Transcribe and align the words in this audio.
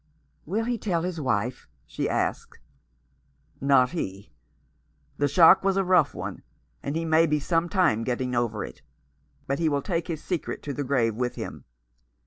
"Will 0.47 0.63
he 0.65 0.79
tell 0.79 1.03
his 1.03 1.21
wife?" 1.21 1.67
she 1.85 2.09
asked. 2.09 2.57
"Not 3.61 3.91
he. 3.91 4.31
The 5.17 5.27
shock 5.27 5.63
was 5.63 5.77
a 5.77 5.83
rough 5.83 6.15
one, 6.15 6.41
and 6.81 6.95
he 6.95 7.05
may 7.05 7.27
be 7.27 7.39
some 7.39 7.69
time 7.69 8.03
getting 8.03 8.33
over 8.33 8.63
it; 8.65 8.81
but 9.45 9.59
he 9.59 9.69
will 9.69 9.83
take 9.83 10.07
his 10.07 10.23
secret 10.23 10.63
to 10.63 10.73
the 10.73 10.83
grave 10.83 11.13
with 11.13 11.35
him. 11.35 11.65